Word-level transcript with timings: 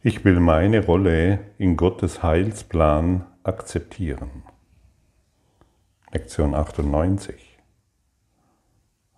Ich 0.00 0.24
will 0.24 0.38
meine 0.38 0.86
Rolle 0.86 1.40
in 1.58 1.76
Gottes 1.76 2.22
Heilsplan 2.22 3.26
akzeptieren. 3.42 4.44
Lektion 6.12 6.54
98. 6.54 7.58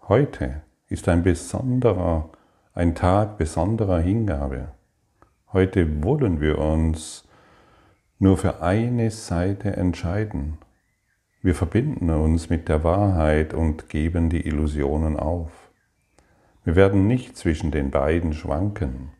Heute 0.08 0.62
ist 0.88 1.06
ein 1.10 1.22
besonderer, 1.22 2.30
ein 2.72 2.94
Tag 2.94 3.36
besonderer 3.36 4.00
Hingabe. 4.00 4.68
Heute 5.52 6.02
wollen 6.02 6.40
wir 6.40 6.56
uns 6.56 7.28
nur 8.18 8.38
für 8.38 8.62
eine 8.62 9.10
Seite 9.10 9.76
entscheiden. 9.76 10.56
Wir 11.42 11.54
verbinden 11.54 12.08
uns 12.08 12.48
mit 12.48 12.70
der 12.70 12.82
Wahrheit 12.84 13.52
und 13.52 13.90
geben 13.90 14.30
die 14.30 14.46
Illusionen 14.46 15.18
auf. 15.18 15.52
Wir 16.64 16.74
werden 16.74 17.06
nicht 17.06 17.36
zwischen 17.36 17.70
den 17.70 17.90
beiden 17.90 18.32
schwanken 18.32 19.10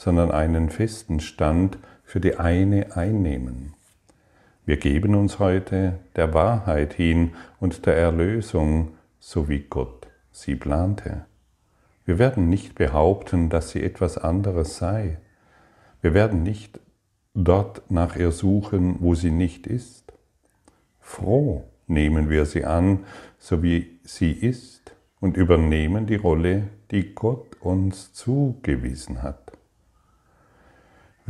sondern 0.00 0.30
einen 0.30 0.70
festen 0.70 1.20
Stand 1.20 1.76
für 2.04 2.20
die 2.20 2.36
eine 2.36 2.96
einnehmen. 2.96 3.74
Wir 4.64 4.78
geben 4.78 5.14
uns 5.14 5.38
heute 5.38 5.98
der 6.16 6.32
Wahrheit 6.32 6.94
hin 6.94 7.32
und 7.60 7.84
der 7.84 7.98
Erlösung, 7.98 8.92
so 9.18 9.50
wie 9.50 9.58
Gott 9.58 10.08
sie 10.32 10.56
plante. 10.56 11.26
Wir 12.06 12.18
werden 12.18 12.48
nicht 12.48 12.76
behaupten, 12.76 13.50
dass 13.50 13.72
sie 13.72 13.82
etwas 13.82 14.16
anderes 14.16 14.78
sei. 14.78 15.18
Wir 16.00 16.14
werden 16.14 16.44
nicht 16.44 16.80
dort 17.34 17.82
nach 17.90 18.16
ihr 18.16 18.32
suchen, 18.32 18.96
wo 19.00 19.14
sie 19.14 19.30
nicht 19.30 19.66
ist. 19.66 20.14
Froh 20.98 21.64
nehmen 21.86 22.30
wir 22.30 22.46
sie 22.46 22.64
an, 22.64 23.00
so 23.38 23.62
wie 23.62 24.00
sie 24.04 24.32
ist, 24.32 24.96
und 25.20 25.36
übernehmen 25.36 26.06
die 26.06 26.16
Rolle, 26.16 26.68
die 26.90 27.14
Gott 27.14 27.58
uns 27.60 28.14
zugewiesen 28.14 29.22
hat. 29.22 29.49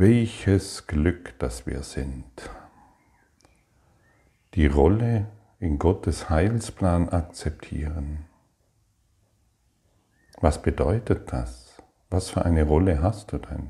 Welches 0.01 0.87
Glück, 0.87 1.37
dass 1.37 1.67
wir 1.67 1.83
sind. 1.83 2.49
Die 4.55 4.65
Rolle 4.65 5.27
in 5.59 5.77
Gottes 5.77 6.27
Heilsplan 6.27 7.09
akzeptieren. 7.09 8.25
Was 10.39 10.59
bedeutet 10.63 11.31
das? 11.31 11.83
Was 12.09 12.31
für 12.31 12.43
eine 12.43 12.63
Rolle 12.63 13.03
hast 13.03 13.31
du 13.31 13.37
denn? 13.37 13.69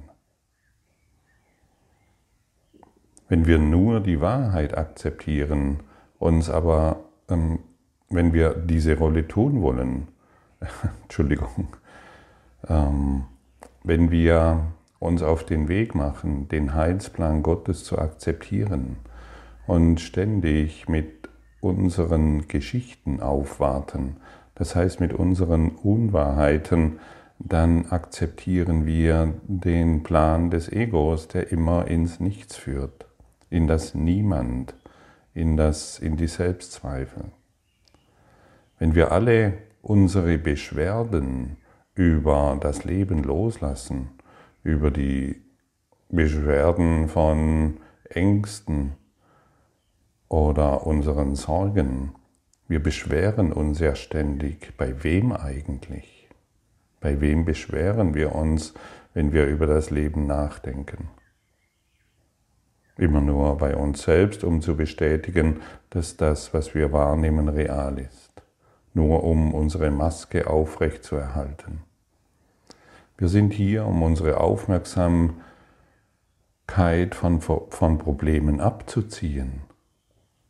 Wenn 3.28 3.46
wir 3.46 3.58
nur 3.58 4.00
die 4.00 4.22
Wahrheit 4.22 4.78
akzeptieren, 4.78 5.84
uns 6.18 6.50
aber, 6.50 7.04
ähm, 7.28 7.59
wenn 8.09 8.32
wir 8.32 8.54
diese 8.54 8.98
Rolle 8.98 9.28
tun 9.28 9.62
wollen, 9.62 10.08
Entschuldigung, 11.04 11.76
ähm, 12.70 13.26
wenn 13.84 14.12
wir 14.12 14.72
uns 15.02 15.24
auf 15.24 15.44
den 15.44 15.68
Weg 15.68 15.96
machen, 15.96 16.48
den 16.48 16.76
Heilsplan 16.76 17.42
Gottes 17.42 17.84
zu 17.84 17.98
akzeptieren 17.98 18.98
und 19.66 20.00
ständig 20.00 20.88
mit 20.88 21.28
unseren 21.60 22.48
Geschichten 22.48 23.20
aufwarten, 23.20 24.18
das 24.54 24.76
heißt 24.76 25.00
mit 25.00 25.12
unseren 25.14 25.70
Unwahrheiten, 25.70 27.00
dann 27.40 27.88
akzeptieren 27.88 28.86
wir 28.86 29.34
den 29.48 30.04
Plan 30.04 30.52
des 30.52 30.72
Egos, 30.72 31.28
der 31.28 31.52
immer 31.52 31.88
ins 31.88 32.20
Nichts 32.20 32.56
führt, 32.56 33.08
in 33.50 33.68
das 33.68 33.96
Niemand, 33.96 34.76
in, 35.34 35.58
das, 35.58 35.98
in 35.98 36.16
die 36.16 36.28
Selbstzweifel. 36.28 37.24
Wenn 38.78 38.94
wir 38.94 39.12
alle 39.12 39.54
unsere 39.82 40.38
Beschwerden 40.38 41.58
über 41.96 42.56
das 42.62 42.84
Leben 42.84 43.24
loslassen 43.24 44.12
über 44.64 44.92
die 44.92 45.42
Beschwerden 46.09 47.08
von 47.08 47.78
Ängsten 48.09 48.94
oder 50.28 50.86
unseren 50.86 51.36
Sorgen. 51.36 52.14
Wir 52.68 52.81
beschweren 52.81 53.52
uns 53.52 53.80
ja 53.80 53.96
ständig. 53.96 54.74
Bei 54.78 55.03
wem 55.03 55.31
eigentlich? 55.31 56.30
Bei 57.00 57.19
wem 57.19 57.46
beschweren 57.46 58.13
wir 58.13 58.36
uns, 58.36 58.74
wenn 59.13 59.34
wir 59.34 59.47
über 59.47 59.68
das 59.68 59.90
Leben 59.90 60.28
nachdenken? 60.28 61.09
Immer 62.97 63.22
nur 63.22 63.57
bei 63.57 63.75
uns 63.75 64.03
selbst, 64.03 64.44
um 64.44 64.62
zu 64.62 64.75
bestätigen, 64.75 65.62
dass 65.90 66.18
das, 66.18 66.53
was 66.53 66.75
wir 66.75 66.91
wahrnehmen, 66.91 67.50
real 67.50 67.97
ist. 67.97 68.31
Nur 68.94 69.24
um 69.24 69.53
unsere 69.53 69.90
Maske 69.90 70.47
aufrecht 70.47 71.03
zu 71.03 71.16
erhalten. 71.16 71.81
Wir 73.22 73.30
sind 73.30 73.54
hier, 73.54 73.86
um 73.86 74.02
unsere 74.02 74.40
Aufmerksamkeit 74.40 75.44
von, 77.14 77.40
von 77.40 78.00
Problemen 78.00 78.59
abzuziehen, 78.59 79.62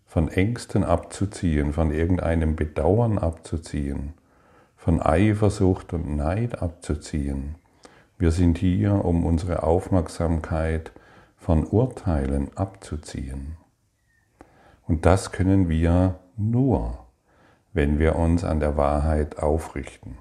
von 0.06 0.30
Ängsten 0.30 0.86
abzuziehen, 0.86 1.74
von 1.74 1.92
irgendeinem 1.92 2.56
Bedauern 2.56 3.18
abzuziehen, 3.18 4.14
von 4.78 5.02
Eifersucht 5.02 5.92
und 5.92 6.16
Neid 6.16 6.62
abzuziehen. 6.62 7.56
Wir 8.18 8.31
sind 8.31 8.58
hier, 8.58 9.04
um 9.04 9.26
unsere 9.26 9.64
Aufmerksamkeit 9.64 10.94
von 11.36 11.68
Urteilen 11.68 12.56
abzuziehen. 12.56 13.58
Und 14.88 15.06
das 15.06 15.34
können 15.34 15.68
wir 15.68 16.22
nur, 16.38 17.06
wenn 17.74 18.00
wir 18.00 18.16
uns 18.16 18.46
an 18.46 18.62
der 18.62 18.78
Wahrheit 18.78 19.40
aufrichten, 19.40 20.18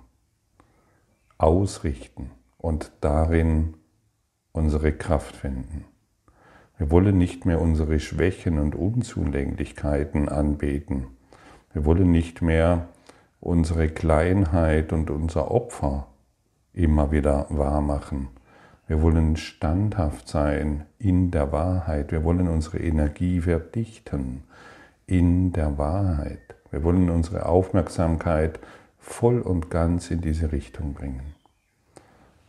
ausrichten 1.38 2.32
und 2.60 2.92
darin 3.00 3.74
unsere 4.52 4.92
Kraft 4.92 5.34
finden. 5.34 5.86
Wir 6.76 6.90
wollen 6.90 7.18
nicht 7.18 7.44
mehr 7.44 7.60
unsere 7.60 8.00
Schwächen 8.00 8.58
und 8.58 8.74
Unzulänglichkeiten 8.74 10.28
anbeten. 10.28 11.08
Wir 11.72 11.84
wollen 11.84 12.10
nicht 12.10 12.42
mehr 12.42 12.88
unsere 13.40 13.88
Kleinheit 13.88 14.92
und 14.92 15.10
unser 15.10 15.50
Opfer 15.50 16.06
immer 16.72 17.10
wieder 17.12 17.46
wahrmachen. 17.50 18.28
Wir 18.86 19.02
wollen 19.02 19.36
standhaft 19.36 20.28
sein 20.28 20.86
in 20.98 21.30
der 21.30 21.52
Wahrheit. 21.52 22.12
Wir 22.12 22.24
wollen 22.24 22.48
unsere 22.48 22.78
Energie 22.78 23.40
verdichten 23.40 24.42
in 25.06 25.52
der 25.52 25.78
Wahrheit. 25.78 26.56
Wir 26.70 26.82
wollen 26.82 27.10
unsere 27.10 27.46
Aufmerksamkeit 27.46 28.58
voll 28.98 29.40
und 29.40 29.70
ganz 29.70 30.10
in 30.10 30.20
diese 30.20 30.52
Richtung 30.52 30.94
bringen. 30.94 31.39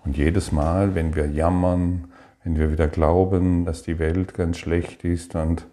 Und 0.04 0.18
jedes 0.18 0.52
Mal, 0.52 0.96
wenn 0.96 1.16
wir 1.16 1.28
jammern, 1.28 2.12
wenn 2.44 2.58
wir 2.58 2.72
wieder 2.72 2.88
glauben, 2.88 3.66
dass 3.66 3.84
die 3.84 4.00
Welt 4.00 4.34
ganz 4.34 4.58
schlecht 4.58 5.04
ist 5.04 5.36
und 5.36 5.68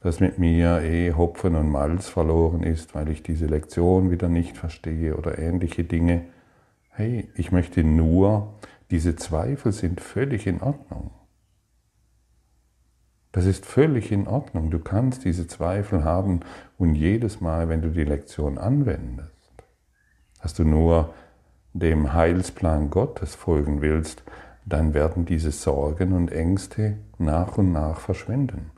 dass 0.00 0.20
mit 0.20 0.38
mir 0.38 0.82
eh 0.82 1.12
Hopfen 1.12 1.54
und 1.54 1.70
Malz 1.70 2.08
verloren 2.08 2.62
ist, 2.64 2.94
weil 2.94 3.08
ich 3.08 3.22
diese 3.22 3.46
Lektion 3.46 4.10
wieder 4.10 4.28
nicht 4.28 4.56
verstehe 4.56 5.16
oder 5.16 5.38
ähnliche 5.38 5.84
Dinge. 5.84 6.24
Hey, 6.90 7.30
ich 7.34 7.52
möchte 7.52 7.84
nur, 7.84 8.54
diese 8.90 9.16
Zweifel 9.16 9.72
sind 9.72 10.00
völlig 10.00 10.46
in 10.46 10.60
Ordnung. 10.60 11.12
Das 13.30 13.46
ist 13.46 13.64
völlig 13.64 14.12
in 14.12 14.26
Ordnung. 14.26 14.70
Du 14.70 14.78
kannst 14.78 15.24
diese 15.24 15.46
Zweifel 15.46 16.04
haben 16.04 16.40
und 16.76 16.94
jedes 16.94 17.40
Mal, 17.40 17.70
wenn 17.70 17.80
du 17.80 17.88
die 17.88 18.04
Lektion 18.04 18.58
anwendest, 18.58 19.32
hast 20.40 20.58
du 20.58 20.64
nur 20.64 21.14
dem 21.72 22.12
Heilsplan 22.12 22.90
Gottes 22.90 23.34
folgen 23.34 23.80
willst, 23.80 24.22
dann 24.64 24.94
werden 24.94 25.24
diese 25.24 25.50
Sorgen 25.50 26.12
und 26.12 26.30
Ängste 26.30 26.98
nach 27.18 27.58
und 27.58 27.72
nach 27.72 28.00
verschwinden. 28.00 28.70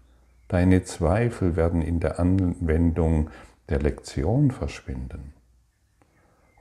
Deine 0.49 0.85
Zweifel 0.85 1.57
werden 1.57 1.83
in 1.83 2.01
der 2.01 2.19
Anwendung 2.19 3.31
der 3.69 3.81
Lektion 3.81 4.51
verschwinden 4.51 5.33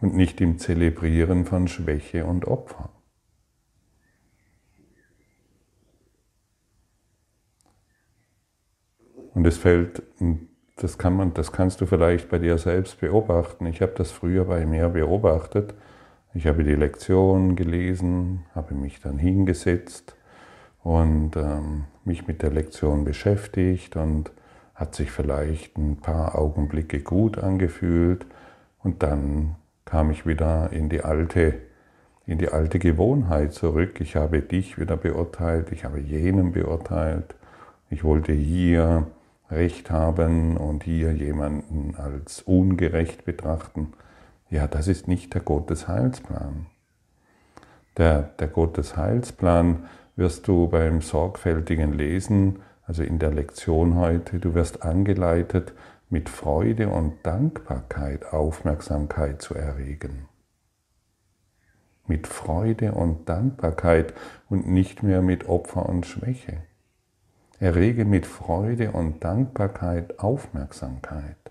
und 0.01 0.15
nicht 0.15 0.41
im 0.41 0.57
Zelebrieren 0.57 1.45
von 1.45 1.67
Schwäche 1.67 2.25
und 2.25 2.45
Opfer. 2.45 2.89
Und 9.33 9.45
es 9.47 9.57
fällt, 9.57 10.03
das, 10.75 10.97
kann 10.97 11.15
man, 11.15 11.33
das 11.33 11.51
kannst 11.51 11.81
du 11.81 11.85
vielleicht 11.85 12.29
bei 12.29 12.37
dir 12.37 12.57
selbst 12.57 12.99
beobachten. 12.99 13.65
Ich 13.65 13.81
habe 13.81 13.93
das 13.95 14.11
früher 14.11 14.45
bei 14.45 14.65
mir 14.65 14.89
beobachtet, 14.89 15.73
ich 16.33 16.47
habe 16.47 16.63
die 16.63 16.75
Lektion 16.75 17.55
gelesen, 17.55 18.45
habe 18.55 18.73
mich 18.73 18.99
dann 18.99 19.17
hingesetzt 19.17 20.15
und 20.83 21.35
ähm, 21.35 21.85
mich 22.05 22.27
mit 22.27 22.41
der 22.41 22.51
Lektion 22.51 23.05
beschäftigt 23.05 23.95
und 23.95 24.31
hat 24.75 24.95
sich 24.95 25.11
vielleicht 25.11 25.77
ein 25.77 25.97
paar 25.97 26.37
Augenblicke 26.37 27.01
gut 27.01 27.37
angefühlt 27.37 28.25
und 28.81 29.03
dann 29.03 29.55
kam 29.85 30.11
ich 30.11 30.25
wieder 30.25 30.71
in 30.71 30.89
die 30.89 31.03
alte, 31.03 31.55
in 32.25 32.37
die 32.37 32.49
alte 32.49 32.79
Gewohnheit 32.79 33.53
zurück. 33.53 34.01
Ich 34.01 34.15
habe 34.15 34.41
dich 34.41 34.79
wieder 34.79 34.97
beurteilt, 34.97 35.71
ich 35.71 35.85
habe 35.85 35.99
jenen 35.99 36.51
beurteilt. 36.51 37.35
Ich 37.89 38.03
wollte 38.03 38.33
hier 38.33 39.07
Recht 39.51 39.91
haben 39.91 40.57
und 40.57 40.83
hier 40.83 41.13
jemanden 41.13 41.95
als 41.95 42.41
ungerecht 42.41 43.23
betrachten. 43.23 43.93
Ja, 44.53 44.67
das 44.67 44.87
ist 44.87 45.07
nicht 45.07 45.33
der 45.33 45.41
Gottes 45.41 45.87
Heilsplan. 45.87 46.67
Der, 47.97 48.21
der 48.21 48.47
Gottes 48.47 48.95
Heilsplan 48.95 49.87
wirst 50.15 50.47
du 50.47 50.67
beim 50.67 51.01
sorgfältigen 51.01 51.91
Lesen, 51.91 52.59
also 52.85 53.01
in 53.01 53.17
der 53.17 53.31
Lektion 53.31 53.95
heute, 53.95 54.37
du 54.37 54.53
wirst 54.53 54.83
angeleitet, 54.83 55.73
mit 56.11 56.29
Freude 56.29 56.89
und 56.89 57.15
Dankbarkeit 57.25 58.31
Aufmerksamkeit 58.31 59.41
zu 59.41 59.55
erregen. 59.55 60.27
Mit 62.05 62.27
Freude 62.27 62.91
und 62.91 63.27
Dankbarkeit 63.27 64.13
und 64.49 64.67
nicht 64.67 65.01
mehr 65.01 65.23
mit 65.23 65.49
Opfer 65.49 65.89
und 65.89 66.05
Schwäche. 66.05 66.61
Errege 67.59 68.05
mit 68.05 68.27
Freude 68.27 68.91
und 68.91 69.23
Dankbarkeit 69.23 70.19
Aufmerksamkeit. 70.19 71.42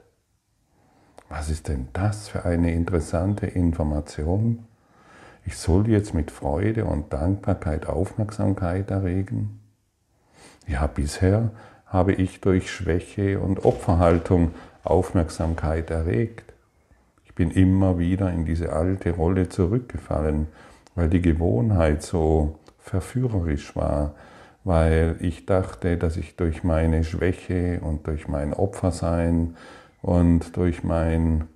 Was 1.34 1.48
ist 1.48 1.68
denn 1.68 1.88
das 1.94 2.28
für 2.28 2.44
eine 2.44 2.74
interessante 2.74 3.46
Information? 3.46 4.66
Ich 5.46 5.56
soll 5.56 5.88
jetzt 5.88 6.12
mit 6.12 6.30
Freude 6.30 6.84
und 6.84 7.10
Dankbarkeit 7.10 7.86
Aufmerksamkeit 7.86 8.90
erregen? 8.90 9.58
Ja, 10.66 10.86
bisher 10.86 11.50
habe 11.86 12.12
ich 12.12 12.42
durch 12.42 12.70
Schwäche 12.70 13.40
und 13.40 13.64
Opferhaltung 13.64 14.50
Aufmerksamkeit 14.84 15.90
erregt. 15.90 16.52
Ich 17.24 17.34
bin 17.34 17.50
immer 17.50 17.98
wieder 17.98 18.30
in 18.30 18.44
diese 18.44 18.74
alte 18.74 19.12
Rolle 19.12 19.48
zurückgefallen, 19.48 20.48
weil 20.94 21.08
die 21.08 21.22
Gewohnheit 21.22 22.02
so 22.02 22.58
verführerisch 22.78 23.74
war, 23.74 24.14
weil 24.64 25.16
ich 25.20 25.46
dachte, 25.46 25.96
dass 25.96 26.18
ich 26.18 26.36
durch 26.36 26.62
meine 26.62 27.04
Schwäche 27.04 27.80
und 27.80 28.06
durch 28.06 28.28
mein 28.28 28.52
Opfersein 28.52 29.56
und 30.02 30.56
durch 30.56 30.82
mein 30.82 31.48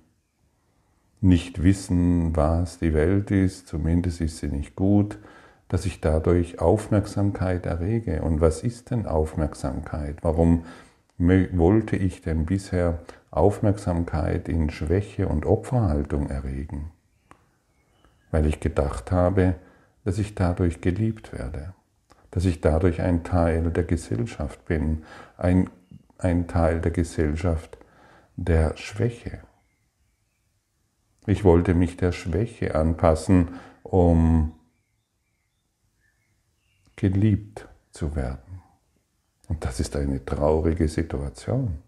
Nichtwissen, 1.19 2.35
was 2.35 2.79
die 2.79 2.93
Welt 2.93 3.29
ist, 3.29 3.67
zumindest 3.67 4.21
ist 4.21 4.37
sie 4.37 4.47
nicht 4.47 4.75
gut, 4.75 5.19
dass 5.67 5.85
ich 5.85 5.99
dadurch 5.99 6.59
Aufmerksamkeit 6.59 7.65
errege. 7.65 8.21
Und 8.21 8.39
was 8.39 8.63
ist 8.63 8.91
denn 8.91 9.05
Aufmerksamkeit? 9.05 10.17
Warum 10.21 10.63
wollte 11.17 11.97
ich 11.97 12.21
denn 12.21 12.45
bisher 12.45 12.99
Aufmerksamkeit 13.31 14.47
in 14.47 14.69
Schwäche 14.69 15.27
und 15.27 15.45
Opferhaltung 15.45 16.29
erregen? 16.29 16.91
Weil 18.31 18.45
ich 18.45 18.59
gedacht 18.59 19.11
habe, 19.11 19.55
dass 20.05 20.19
ich 20.19 20.35
dadurch 20.35 20.79
geliebt 20.79 21.33
werde, 21.33 21.73
dass 22.31 22.45
ich 22.45 22.61
dadurch 22.61 23.01
ein 23.01 23.23
Teil 23.25 23.71
der 23.71 23.83
Gesellschaft 23.83 24.63
bin, 24.65 25.03
ein, 25.35 25.69
ein 26.17 26.47
Teil 26.47 26.79
der 26.79 26.91
Gesellschaft 26.91 27.76
der 28.37 28.77
Schwäche. 28.77 29.39
Ich 31.25 31.43
wollte 31.43 31.73
mich 31.73 31.97
der 31.97 32.13
Schwäche 32.13 32.75
anpassen, 32.75 33.49
um 33.83 34.53
geliebt 36.95 37.67
zu 37.91 38.15
werden. 38.15 38.61
Und 39.49 39.65
das 39.65 39.79
ist 39.79 39.95
eine 39.95 40.23
traurige 40.23 40.87
Situation. 40.87 41.79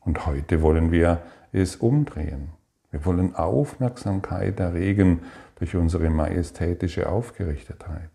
Und 0.00 0.26
heute 0.26 0.60
wollen 0.60 0.90
wir 0.90 1.22
es 1.52 1.76
umdrehen. 1.76 2.50
Wir 2.90 3.04
wollen 3.04 3.36
Aufmerksamkeit 3.36 4.58
erregen 4.58 5.20
durch 5.56 5.76
unsere 5.76 6.10
majestätische 6.10 7.08
Aufgerichtetheit, 7.08 8.10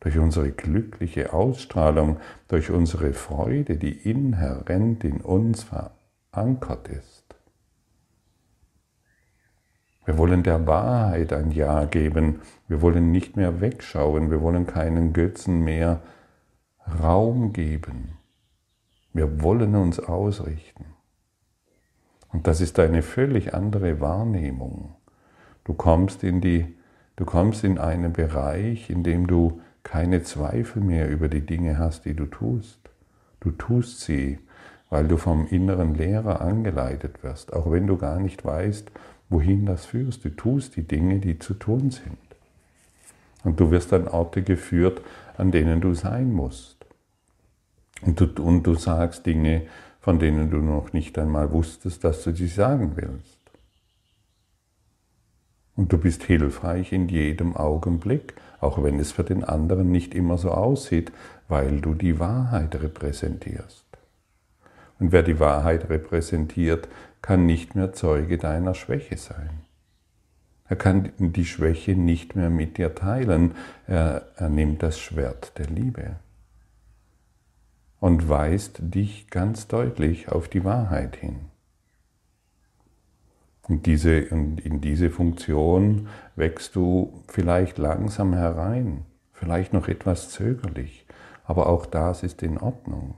durch 0.00 0.18
unsere 0.18 0.52
glückliche 0.52 1.32
Ausstrahlung, 1.32 2.18
durch 2.46 2.70
unsere 2.70 3.12
Freude, 3.12 3.76
die 3.76 3.92
inhärent 3.92 5.04
in 5.04 5.20
uns 5.20 5.64
verankert 6.38 6.88
ist. 6.88 7.24
Wir 10.04 10.16
wollen 10.16 10.42
der 10.42 10.66
Wahrheit 10.66 11.32
ein 11.32 11.50
Ja 11.50 11.84
geben. 11.84 12.40
Wir 12.66 12.80
wollen 12.80 13.10
nicht 13.10 13.36
mehr 13.36 13.60
wegschauen. 13.60 14.30
Wir 14.30 14.40
wollen 14.40 14.66
keinen 14.66 15.12
Götzen 15.12 15.64
mehr 15.64 16.00
Raum 17.02 17.52
geben. 17.52 18.16
Wir 19.12 19.42
wollen 19.42 19.74
uns 19.74 20.00
ausrichten. 20.00 20.86
Und 22.32 22.46
das 22.46 22.60
ist 22.60 22.78
eine 22.78 23.02
völlig 23.02 23.52
andere 23.52 24.00
Wahrnehmung. 24.00 24.94
Du 25.64 25.74
kommst 25.74 26.24
in 26.24 26.40
die, 26.40 26.74
du 27.16 27.24
kommst 27.24 27.64
in 27.64 27.78
einen 27.78 28.12
Bereich, 28.12 28.88
in 28.88 29.02
dem 29.02 29.26
du 29.26 29.60
keine 29.82 30.22
Zweifel 30.22 30.82
mehr 30.82 31.10
über 31.10 31.28
die 31.28 31.44
Dinge 31.44 31.78
hast, 31.78 32.04
die 32.04 32.14
du 32.14 32.26
tust. 32.26 32.78
Du 33.40 33.50
tust 33.50 34.00
sie, 34.00 34.38
weil 34.90 35.06
du 35.06 35.16
vom 35.16 35.46
inneren 35.48 35.94
Lehrer 35.94 36.40
angeleitet 36.40 37.22
wirst, 37.22 37.52
auch 37.52 37.70
wenn 37.70 37.86
du 37.86 37.96
gar 37.96 38.18
nicht 38.18 38.44
weißt, 38.44 38.90
wohin 39.28 39.66
das 39.66 39.84
führst. 39.84 40.24
Du 40.24 40.30
tust 40.30 40.76
die 40.76 40.86
Dinge, 40.86 41.18
die 41.18 41.38
zu 41.38 41.54
tun 41.54 41.90
sind. 41.90 42.16
Und 43.44 43.60
du 43.60 43.70
wirst 43.70 43.92
an 43.92 44.08
Orte 44.08 44.42
geführt, 44.42 45.02
an 45.36 45.52
denen 45.52 45.80
du 45.80 45.94
sein 45.94 46.32
musst. 46.32 46.76
Und 48.02 48.20
du, 48.20 48.42
und 48.42 48.62
du 48.64 48.74
sagst 48.74 49.26
Dinge, 49.26 49.62
von 50.00 50.18
denen 50.18 50.50
du 50.50 50.58
noch 50.58 50.92
nicht 50.92 51.18
einmal 51.18 51.52
wusstest, 51.52 52.04
dass 52.04 52.24
du 52.24 52.34
sie 52.34 52.46
sagen 52.46 52.92
willst. 52.94 53.38
Und 55.76 55.92
du 55.92 55.98
bist 55.98 56.24
hilfreich 56.24 56.92
in 56.92 57.08
jedem 57.08 57.56
Augenblick, 57.56 58.34
auch 58.60 58.82
wenn 58.82 58.98
es 58.98 59.12
für 59.12 59.22
den 59.22 59.44
anderen 59.44 59.92
nicht 59.92 60.14
immer 60.14 60.36
so 60.36 60.50
aussieht, 60.50 61.12
weil 61.46 61.80
du 61.80 61.94
die 61.94 62.18
Wahrheit 62.18 62.74
repräsentierst. 62.74 63.87
Und 64.98 65.12
wer 65.12 65.22
die 65.22 65.38
Wahrheit 65.38 65.88
repräsentiert, 65.90 66.88
kann 67.22 67.46
nicht 67.46 67.74
mehr 67.74 67.92
Zeuge 67.92 68.38
deiner 68.38 68.74
Schwäche 68.74 69.16
sein. 69.16 69.60
Er 70.68 70.76
kann 70.76 71.12
die 71.18 71.46
Schwäche 71.46 71.92
nicht 71.92 72.36
mehr 72.36 72.50
mit 72.50 72.76
dir 72.76 72.94
teilen. 72.94 73.54
Er, 73.86 74.26
er 74.36 74.48
nimmt 74.48 74.82
das 74.82 74.98
Schwert 74.98 75.56
der 75.58 75.66
Liebe 75.66 76.16
und 78.00 78.28
weist 78.28 78.78
dich 78.80 79.28
ganz 79.30 79.66
deutlich 79.66 80.28
auf 80.28 80.48
die 80.48 80.64
Wahrheit 80.64 81.16
hin. 81.16 81.36
Und, 83.62 83.86
diese, 83.86 84.26
und 84.30 84.60
in 84.60 84.80
diese 84.80 85.10
Funktion 85.10 86.08
wächst 86.36 86.74
du 86.74 87.22
vielleicht 87.28 87.76
langsam 87.76 88.32
herein, 88.32 89.04
vielleicht 89.32 89.72
noch 89.72 89.88
etwas 89.88 90.30
zögerlich, 90.30 91.06
aber 91.44 91.68
auch 91.68 91.86
das 91.86 92.22
ist 92.22 92.42
in 92.42 92.58
Ordnung. 92.58 93.14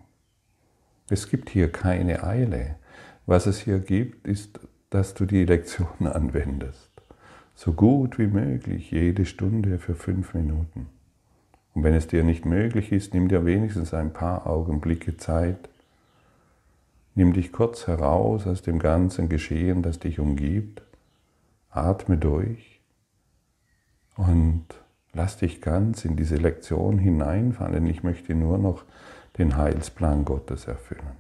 Es 1.10 1.28
gibt 1.28 1.50
hier 1.50 1.70
keine 1.70 2.22
Eile. 2.22 2.76
Was 3.26 3.46
es 3.46 3.58
hier 3.58 3.80
gibt, 3.80 4.28
ist, 4.28 4.60
dass 4.90 5.12
du 5.14 5.26
die 5.26 5.44
Lektion 5.44 5.88
anwendest. 6.06 6.88
So 7.56 7.72
gut 7.72 8.18
wie 8.18 8.28
möglich, 8.28 8.90
jede 8.92 9.26
Stunde 9.26 9.78
für 9.78 9.94
fünf 9.94 10.34
Minuten. 10.34 10.86
Und 11.74 11.82
wenn 11.84 11.94
es 11.94 12.06
dir 12.06 12.24
nicht 12.24 12.46
möglich 12.46 12.92
ist, 12.92 13.12
nimm 13.12 13.28
dir 13.28 13.44
wenigstens 13.44 13.92
ein 13.92 14.12
paar 14.12 14.46
Augenblicke 14.46 15.17
Zeit. 15.17 15.69
Nimm 17.17 17.32
dich 17.32 17.52
kurz 17.52 17.86
heraus 17.88 18.46
aus 18.46 18.62
dem 18.62 18.79
ganzen 18.79 19.29
Geschehen, 19.29 19.82
das 19.82 19.98
dich 19.98 20.20
umgibt. 20.20 20.82
Atme 21.70 22.19
durch 22.19 22.81
und 24.17 24.64
lass 25.12 25.36
dich 25.36 25.60
ganz 25.60 26.05
in 26.05 26.17
diese 26.17 26.36
Lektion 26.36 26.98
hineinfallen. 26.98 27.86
Ich 27.86 28.02
möchte 28.02 28.34
nur 28.34 28.58
noch 28.58 28.84
den 29.41 29.56
Heilsplan 29.56 30.25
Gottes 30.25 30.67
erfüllen. 30.67 31.17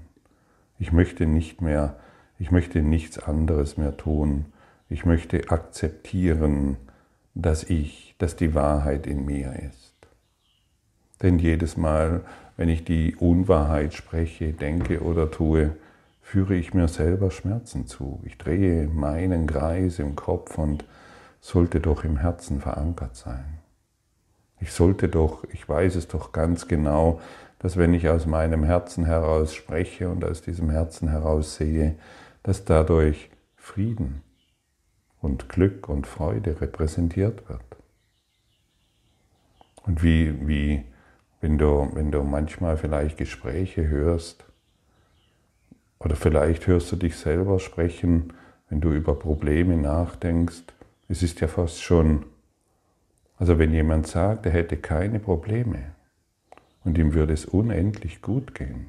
Ich 0.78 0.92
möchte 0.92 1.26
nicht 1.26 1.60
mehr, 1.60 1.96
ich 2.38 2.50
möchte 2.50 2.82
nichts 2.82 3.18
anderes 3.18 3.76
mehr 3.76 3.96
tun. 3.96 4.46
Ich 4.88 5.04
möchte 5.04 5.50
akzeptieren, 5.50 6.76
dass 7.34 7.64
ich, 7.64 8.14
dass 8.18 8.36
die 8.36 8.54
Wahrheit 8.54 9.06
in 9.06 9.24
mir 9.24 9.54
ist. 9.54 9.94
Denn 11.22 11.38
jedes 11.38 11.76
Mal, 11.76 12.22
wenn 12.56 12.68
ich 12.68 12.84
die 12.84 13.16
Unwahrheit 13.16 13.94
spreche, 13.94 14.52
denke 14.52 15.00
oder 15.02 15.30
tue, 15.30 15.76
führe 16.20 16.54
ich 16.54 16.74
mir 16.74 16.88
selber 16.88 17.30
Schmerzen 17.30 17.86
zu. 17.86 18.20
Ich 18.24 18.36
drehe 18.36 18.86
meinen 18.86 19.46
Kreis 19.46 19.98
im 19.98 20.14
Kopf 20.14 20.58
und 20.58 20.84
sollte 21.40 21.80
doch 21.80 22.04
im 22.04 22.18
Herzen 22.18 22.60
verankert 22.60 23.16
sein. 23.16 23.58
Ich 24.60 24.72
sollte 24.72 25.08
doch, 25.08 25.44
ich 25.52 25.66
weiß 25.66 25.96
es 25.96 26.06
doch 26.06 26.32
ganz 26.32 26.68
genau, 26.68 27.20
dass 27.60 27.76
wenn 27.76 27.94
ich 27.94 28.08
aus 28.08 28.26
meinem 28.26 28.64
Herzen 28.64 29.04
heraus 29.04 29.54
spreche 29.54 30.08
und 30.08 30.24
aus 30.24 30.42
diesem 30.42 30.70
Herzen 30.70 31.08
heraus 31.08 31.56
sehe, 31.56 31.94
dass 32.42 32.64
dadurch 32.64 33.30
Frieden 33.54 34.22
und 35.20 35.48
Glück 35.50 35.88
und 35.88 36.06
Freude 36.06 36.60
repräsentiert 36.60 37.48
wird. 37.48 37.60
Und 39.82 40.02
wie, 40.02 40.48
wie 40.48 40.84
wenn, 41.42 41.58
du, 41.58 41.90
wenn 41.92 42.10
du 42.10 42.22
manchmal 42.22 42.78
vielleicht 42.78 43.18
Gespräche 43.18 43.86
hörst, 43.86 44.44
oder 45.98 46.16
vielleicht 46.16 46.66
hörst 46.66 46.90
du 46.92 46.96
dich 46.96 47.16
selber 47.16 47.58
sprechen, 47.58 48.32
wenn 48.70 48.80
du 48.80 48.90
über 48.90 49.18
Probleme 49.18 49.76
nachdenkst, 49.76 50.62
es 51.08 51.22
ist 51.22 51.40
ja 51.40 51.48
fast 51.48 51.82
schon, 51.82 52.24
also 53.36 53.58
wenn 53.58 53.74
jemand 53.74 54.06
sagt, 54.06 54.46
er 54.46 54.52
hätte 54.52 54.78
keine 54.78 55.18
Probleme, 55.18 55.92
und 56.84 56.98
ihm 56.98 57.14
würde 57.14 57.32
es 57.32 57.44
unendlich 57.44 58.22
gut 58.22 58.54
gehen. 58.54 58.88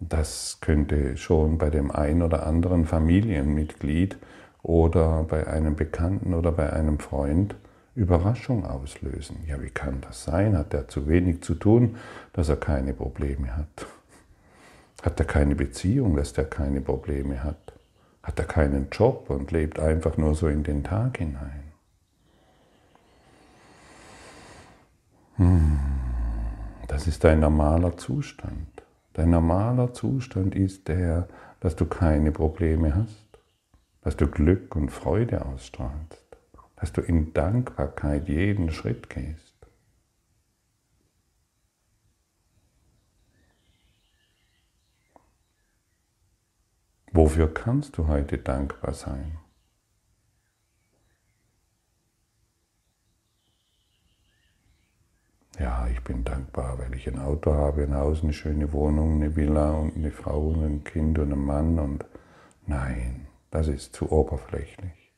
Das 0.00 0.58
könnte 0.60 1.16
schon 1.16 1.58
bei 1.58 1.70
dem 1.70 1.90
ein 1.90 2.22
oder 2.22 2.46
anderen 2.46 2.86
Familienmitglied 2.86 4.16
oder 4.62 5.22
bei 5.24 5.46
einem 5.46 5.76
Bekannten 5.76 6.34
oder 6.34 6.52
bei 6.52 6.72
einem 6.72 6.98
Freund 6.98 7.54
Überraschung 7.94 8.64
auslösen. 8.64 9.44
Ja, 9.46 9.60
wie 9.62 9.70
kann 9.70 10.00
das 10.00 10.24
sein? 10.24 10.56
Hat 10.56 10.72
er 10.72 10.88
zu 10.88 11.06
wenig 11.08 11.42
zu 11.42 11.54
tun, 11.54 11.96
dass 12.32 12.48
er 12.48 12.56
keine 12.56 12.94
Probleme 12.94 13.56
hat? 13.56 13.86
Hat 15.02 15.20
er 15.20 15.26
keine 15.26 15.54
Beziehung, 15.54 16.16
dass 16.16 16.32
er 16.32 16.44
keine 16.44 16.80
Probleme 16.80 17.44
hat? 17.44 17.72
Hat 18.22 18.38
er 18.38 18.44
keinen 18.46 18.88
Job 18.90 19.30
und 19.30 19.50
lebt 19.50 19.78
einfach 19.78 20.16
nur 20.16 20.34
so 20.34 20.48
in 20.48 20.62
den 20.62 20.84
Tag 20.84 21.18
hinein? 21.18 21.72
Hm, 25.36 25.78
das 26.92 27.06
ist 27.06 27.24
ein 27.24 27.40
normaler 27.40 27.96
Zustand. 27.96 28.82
Dein 29.14 29.30
normaler 29.30 29.94
Zustand 29.94 30.54
ist 30.54 30.88
der, 30.88 31.26
dass 31.60 31.74
du 31.74 31.86
keine 31.86 32.32
Probleme 32.32 32.94
hast, 32.94 33.26
dass 34.02 34.14
du 34.14 34.26
Glück 34.26 34.76
und 34.76 34.90
Freude 34.90 35.46
ausstrahlst, 35.46 36.36
dass 36.76 36.92
du 36.92 37.00
in 37.00 37.32
Dankbarkeit 37.32 38.28
jeden 38.28 38.70
Schritt 38.70 39.08
gehst. 39.08 39.54
Wofür 47.10 47.52
kannst 47.54 47.96
du 47.96 48.06
heute 48.06 48.36
dankbar 48.36 48.92
sein? 48.92 49.38
Ja, 55.62 55.86
ich 55.86 56.02
bin 56.02 56.24
dankbar, 56.24 56.76
weil 56.80 56.92
ich 56.96 57.06
ein 57.06 57.20
Auto 57.20 57.54
habe, 57.54 57.84
ein 57.84 57.94
Haus, 57.94 58.24
eine 58.24 58.32
schöne 58.32 58.72
Wohnung, 58.72 59.22
eine 59.22 59.36
Villa 59.36 59.70
und 59.70 59.94
eine 59.94 60.10
Frau 60.10 60.48
und 60.48 60.64
ein 60.64 60.82
Kind 60.82 61.20
und 61.20 61.32
einen 61.32 61.44
Mann 61.44 61.78
und 61.78 62.04
nein, 62.66 63.28
das 63.52 63.68
ist 63.68 63.94
zu 63.94 64.10
oberflächlich. 64.10 65.12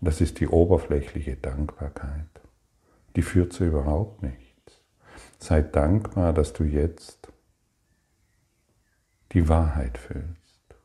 Das 0.00 0.20
ist 0.20 0.38
die 0.38 0.46
oberflächliche 0.46 1.34
Dankbarkeit. 1.34 2.28
Die 3.16 3.22
führt 3.22 3.52
zu 3.52 3.64
überhaupt 3.64 4.22
nichts. 4.22 4.80
Sei 5.40 5.60
dankbar, 5.60 6.32
dass 6.32 6.52
du 6.52 6.62
jetzt 6.62 7.32
die 9.32 9.48
Wahrheit 9.48 9.98
fühlst. 9.98 10.76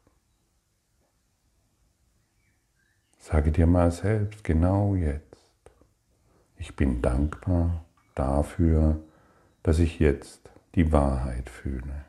Sage 3.19 3.51
dir 3.51 3.67
mal 3.67 3.91
selbst, 3.91 4.43
genau 4.43 4.95
jetzt, 4.95 5.37
ich 6.57 6.75
bin 6.75 7.03
dankbar 7.03 7.85
dafür, 8.19 8.99
dass 9.63 9.79
ich 9.79 9.99
jetzt 9.99 10.49
die 10.75 10.91
Wahrheit 10.91 11.49
fühle. 11.49 12.05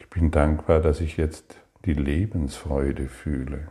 Ich 0.00 0.10
bin 0.10 0.32
dankbar, 0.32 0.80
dass 0.80 1.00
ich 1.00 1.16
jetzt 1.16 1.56
die 1.84 1.94
Lebensfreude 1.94 3.08
fühle. 3.08 3.70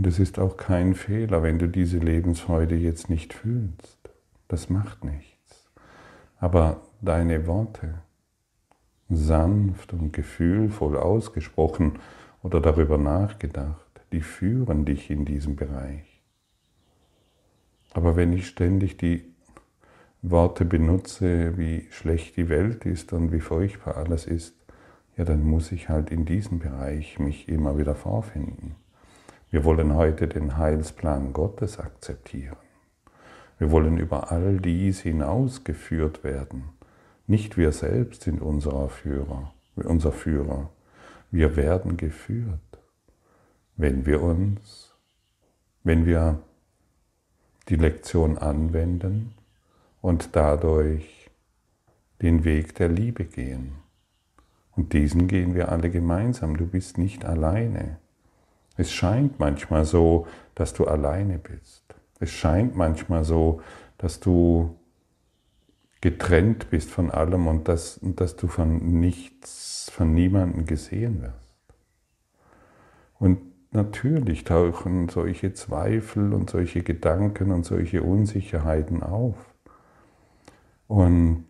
Und 0.00 0.06
es 0.06 0.18
ist 0.18 0.38
auch 0.38 0.56
kein 0.56 0.94
Fehler, 0.94 1.42
wenn 1.42 1.58
du 1.58 1.68
diese 1.68 1.98
Lebensfreude 1.98 2.74
jetzt 2.74 3.10
nicht 3.10 3.34
fühlst. 3.34 3.98
Das 4.48 4.70
macht 4.70 5.04
nichts. 5.04 5.70
Aber 6.38 6.80
deine 7.02 7.46
Worte, 7.46 7.96
sanft 9.10 9.92
und 9.92 10.14
gefühlvoll 10.14 10.96
ausgesprochen 10.96 11.98
oder 12.42 12.62
darüber 12.62 12.96
nachgedacht, 12.96 14.00
die 14.10 14.22
führen 14.22 14.86
dich 14.86 15.10
in 15.10 15.26
diesem 15.26 15.54
Bereich. 15.54 16.22
Aber 17.92 18.16
wenn 18.16 18.32
ich 18.32 18.46
ständig 18.46 18.96
die 18.96 19.26
Worte 20.22 20.64
benutze, 20.64 21.58
wie 21.58 21.88
schlecht 21.90 22.38
die 22.38 22.48
Welt 22.48 22.86
ist 22.86 23.12
und 23.12 23.32
wie 23.32 23.40
furchtbar 23.40 23.98
alles 23.98 24.26
ist, 24.26 24.56
ja, 25.18 25.26
dann 25.26 25.42
muss 25.42 25.72
ich 25.72 25.90
halt 25.90 26.10
in 26.10 26.24
diesem 26.24 26.58
Bereich 26.58 27.18
mich 27.18 27.50
immer 27.50 27.76
wieder 27.76 27.94
vorfinden. 27.94 28.76
Wir 29.50 29.64
wollen 29.64 29.94
heute 29.94 30.28
den 30.28 30.56
Heilsplan 30.56 31.32
Gottes 31.32 31.78
akzeptieren. 31.80 32.56
Wir 33.58 33.70
wollen 33.72 33.98
über 33.98 34.30
all 34.30 34.58
dies 34.58 35.00
hinausgeführt 35.00 36.22
werden. 36.22 36.70
Nicht 37.26 37.56
wir 37.56 37.72
selbst 37.72 38.22
sind 38.22 38.40
unser 38.40 38.88
Führer, 38.88 39.52
unser 39.74 40.12
Führer. 40.12 40.70
Wir 41.30 41.56
werden 41.56 41.96
geführt, 41.96 42.60
wenn 43.76 44.06
wir 44.06 44.22
uns, 44.22 44.94
wenn 45.84 46.06
wir 46.06 46.40
die 47.68 47.76
Lektion 47.76 48.38
anwenden 48.38 49.34
und 50.00 50.30
dadurch 50.36 51.28
den 52.22 52.44
Weg 52.44 52.74
der 52.76 52.88
Liebe 52.88 53.24
gehen. 53.24 53.74
Und 54.76 54.92
diesen 54.92 55.28
gehen 55.28 55.54
wir 55.54 55.70
alle 55.70 55.90
gemeinsam. 55.90 56.56
Du 56.56 56.66
bist 56.66 56.98
nicht 56.98 57.24
alleine. 57.24 57.98
Es 58.80 58.90
scheint 58.92 59.38
manchmal 59.38 59.84
so, 59.84 60.26
dass 60.54 60.72
du 60.72 60.86
alleine 60.86 61.36
bist. 61.36 61.84
Es 62.18 62.30
scheint 62.30 62.76
manchmal 62.76 63.24
so, 63.24 63.60
dass 63.98 64.20
du 64.20 64.74
getrennt 66.00 66.70
bist 66.70 66.88
von 66.88 67.10
allem 67.10 67.46
und 67.46 67.68
dass, 67.68 67.98
und 67.98 68.22
dass 68.22 68.36
du 68.36 68.48
von 68.48 68.98
nichts, 68.98 69.90
von 69.92 70.14
niemandem 70.14 70.64
gesehen 70.64 71.20
wirst. 71.20 71.54
Und 73.18 73.40
natürlich 73.70 74.44
tauchen 74.44 75.10
solche 75.10 75.52
Zweifel 75.52 76.32
und 76.32 76.48
solche 76.48 76.82
Gedanken 76.82 77.52
und 77.52 77.66
solche 77.66 78.02
Unsicherheiten 78.02 79.02
auf. 79.02 79.36
Und 80.88 81.44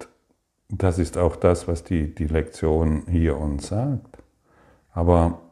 das 0.68 0.99
ist 0.99 1.16
auch 1.16 1.37
das, 1.37 1.68
was 1.68 1.84
die, 1.84 2.12
die 2.12 2.26
Lektion 2.26 3.04
hier 3.08 3.38
uns 3.38 3.68
sagt. 3.68 4.18
Aber 4.92 5.50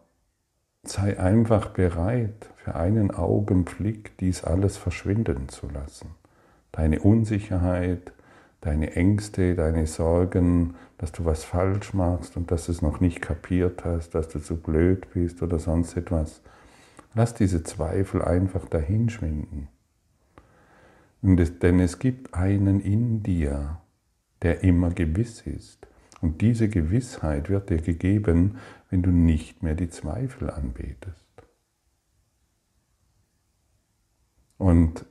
sei 0.89 1.19
einfach 1.19 1.71
bereit, 1.71 2.51
für 2.57 2.75
einen 2.75 3.11
Augenblick 3.11 4.17
dies 4.19 4.45
alles 4.45 4.77
verschwinden 4.77 5.49
zu 5.49 5.69
lassen. 5.69 6.11
Deine 6.73 7.01
Unsicherheit, 7.01 8.13
deine 8.61 8.95
Ängste, 8.95 9.55
deine 9.55 9.87
Sorgen, 9.87 10.75
dass 10.99 11.13
du 11.13 11.25
was 11.25 11.45
falsch 11.45 11.95
machst 11.95 12.37
und 12.37 12.51
dass 12.51 12.67
du 12.67 12.73
es 12.73 12.83
noch 12.83 13.01
nicht 13.01 13.21
kapiert 13.21 13.85
hast, 13.85 14.11
dass 14.11 14.29
du 14.29 14.39
zu 14.39 14.57
blöd 14.57 15.07
bist 15.15 15.43
oder 15.43 15.59
sonst 15.59 15.97
etwas. 15.97 16.43
Lass 17.15 17.35
diese 17.35 17.63
Zweifel 17.63 18.23
einfach 18.23 18.67
dahinschwinden. 18.67 19.69
denn 21.23 21.81
es 21.81 21.99
gibt 21.99 22.35
einen 22.35 22.81
in 22.81 23.23
dir, 23.23 23.81
der 24.43 24.63
immer 24.63 24.91
gewiss 24.91 25.43
ist. 25.43 25.88
Und 26.21 26.41
diese 26.41 26.69
Gewissheit 26.69 27.49
wird 27.49 27.71
dir 27.71 27.81
gegeben, 27.81 28.59
wenn 28.91 29.03
du 29.03 29.11
nicht 29.11 29.63
mehr 29.63 29.75
die 29.75 29.89
Zweifel 29.89 30.51
anbetest. 30.51 31.27
Und 34.57 35.07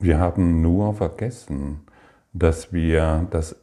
wir 0.00 0.18
haben 0.18 0.60
nur 0.60 0.94
vergessen, 0.94 1.82
dass 2.32 2.72
wir, 2.72 3.28
dass 3.30 3.54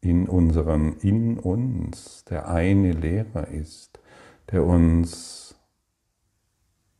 in 0.00 0.28
unseren, 0.28 0.98
in 0.98 1.38
uns 1.38 2.24
der 2.24 2.48
eine 2.48 2.92
Lehrer 2.92 3.48
ist, 3.48 4.00
der 4.50 4.64
uns 4.64 5.54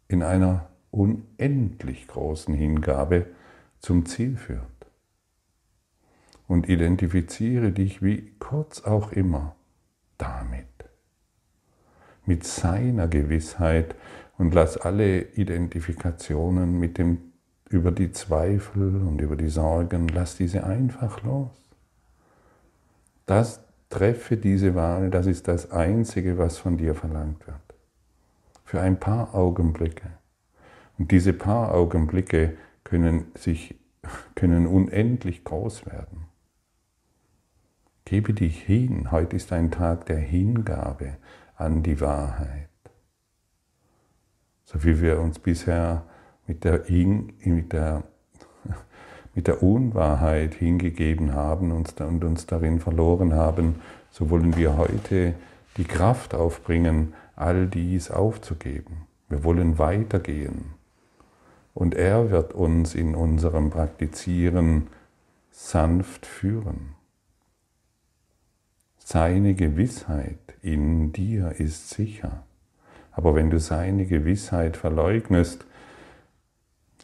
in 0.09 0.23
einer 0.23 0.69
unendlich 0.91 2.07
großen 2.09 2.55
Hingabe 2.55 3.27
zum 3.79 4.07
Ziel 4.07 4.37
führt. 4.37 4.74
Und 6.47 6.69
identifiziere 6.69 7.73
dich 7.73 8.03
wie 8.03 8.33
kurz 8.39 8.83
auch 8.83 9.13
immer 9.13 9.57
damit, 10.19 10.67
mit 12.27 12.45
seiner 12.45 13.09
Gewissheit 13.09 13.95
und 14.37 14.55
lass 14.55 14.77
alle 14.77 15.23
Identifikationen 15.23 16.79
mit 16.79 16.99
dem, 16.99 17.33
über 17.71 17.93
die 17.93 18.13
Zweifel 18.13 18.97
und 18.97 19.21
über 19.21 19.37
die 19.37 19.49
Sorgen, 19.49 20.09
lass 20.09 20.37
diese 20.37 20.65
einfach 20.65 21.23
los. 21.23 21.51
Das 23.27 23.61
treffe 23.89 24.37
diese 24.37 24.75
Wahl, 24.75 25.11
das 25.11 25.27
ist 25.27 25.49
das 25.49 25.71
Einzige, 25.71 26.37
was 26.37 26.59
von 26.59 26.77
dir 26.77 26.95
verlangt 26.95 27.47
wird. 27.47 27.57
Für 28.65 28.81
ein 28.81 28.99
paar 28.99 29.35
Augenblicke. 29.35 30.11
Und 30.99 31.11
diese 31.11 31.33
paar 31.33 31.75
Augenblicke 31.75 32.57
können 32.83 33.27
sich, 33.35 33.77
können 34.35 34.67
unendlich 34.67 35.45
groß 35.45 35.87
werden. 35.87 36.27
Gebe 38.07 38.35
dich 38.35 38.63
hin. 38.63 39.11
Heute 39.11 39.37
ist 39.37 39.53
ein 39.53 39.71
Tag 39.71 40.07
der 40.07 40.19
Hingabe 40.19 41.17
an 41.57 41.83
die 41.83 42.01
Wahrheit. 42.01 42.69
So 44.65 44.85
wie 44.85 45.01
wir 45.01 45.21
uns 45.21 45.39
bisher 45.39 46.05
mit 46.47 46.65
der, 46.65 46.85
mit 47.45 47.73
der 47.73 48.05
mit 49.35 49.47
der 49.47 49.63
Unwahrheit 49.63 50.55
hingegeben 50.55 51.35
haben 51.35 51.73
und 51.73 52.01
uns 52.23 52.47
darin 52.47 52.79
verloren 52.79 53.35
haben, 53.35 53.77
so 54.11 54.31
wollen 54.31 54.57
wir 54.57 54.77
heute 54.77 55.35
die 55.77 55.85
Kraft 55.85 56.35
aufbringen, 56.35 57.15
all 57.35 57.67
dies 57.67 58.11
aufzugeben. 58.11 59.07
Wir 59.29 59.43
wollen 59.43 59.79
weitergehen. 59.79 60.75
Und 61.73 61.95
er 61.95 62.31
wird 62.31 62.53
uns 62.53 62.95
in 62.95 63.17
unserem 63.17 63.71
Praktizieren 63.71 64.89
sanft 65.51 66.27
führen. 66.27 66.95
Seine 69.07 69.55
Gewissheit 69.55 70.57
in 70.63 71.13
dir 71.13 71.53
ist 71.59 71.91
sicher. 71.91 72.43
Aber 73.13 73.35
wenn 73.35 73.51
du 73.51 73.61
seine 73.61 74.07
Gewissheit 74.07 74.79
verleugnest, 74.79 75.67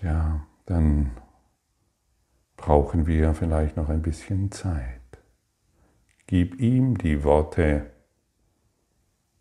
ja, 0.02 0.47
dann 0.64 1.11
brauchen 2.57 3.07
wir 3.07 3.35
vielleicht 3.35 3.76
noch 3.76 3.90
ein 3.90 4.00
bisschen 4.00 4.50
Zeit. 4.50 5.02
Gib 6.26 6.59
ihm 6.59 6.97
die 6.97 7.23
Worte, 7.23 7.90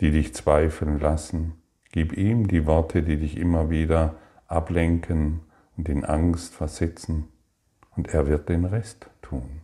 die 0.01 0.11
dich 0.11 0.35
zweifeln 0.35 0.99
lassen. 0.99 1.53
Gib 1.93 2.11
ihm 2.17 2.49
die 2.49 2.65
Worte, 2.65 3.03
die 3.03 3.15
dich 3.15 3.37
immer 3.37 3.69
wieder 3.69 4.15
ablenken 4.47 5.39
und 5.77 5.87
in 5.87 6.03
Angst 6.03 6.53
versetzen. 6.55 7.29
Und 7.95 8.09
er 8.09 8.27
wird 8.27 8.49
den 8.49 8.65
Rest 8.65 9.09
tun. 9.21 9.58